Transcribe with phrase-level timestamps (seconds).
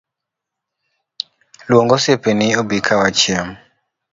[1.67, 3.47] Luong osiepeni obika wachiem.